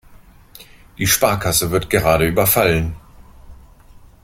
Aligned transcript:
Die 0.97 1.05
Sparkasse 1.05 1.69
wird 1.69 1.91
gerade 1.91 2.25
überfallen. 2.25 2.95